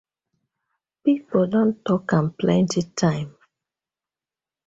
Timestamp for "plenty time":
2.39-3.31